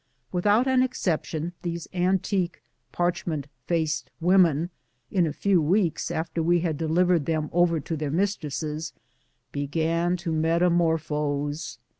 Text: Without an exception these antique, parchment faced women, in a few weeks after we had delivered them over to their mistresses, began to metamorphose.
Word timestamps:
Without 0.31 0.67
an 0.67 0.81
exception 0.81 1.53
these 1.61 1.87
antique, 1.93 2.63
parchment 2.91 3.45
faced 3.67 4.09
women, 4.19 4.71
in 5.11 5.27
a 5.27 5.31
few 5.31 5.61
weeks 5.61 6.09
after 6.09 6.41
we 6.41 6.61
had 6.61 6.75
delivered 6.75 7.27
them 7.27 7.51
over 7.53 7.79
to 7.79 7.95
their 7.95 8.09
mistresses, 8.09 8.93
began 9.51 10.17
to 10.17 10.31
metamorphose. 10.31 11.77